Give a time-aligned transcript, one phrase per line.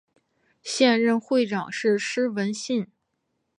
[0.63, 2.87] 现任会长是施文信。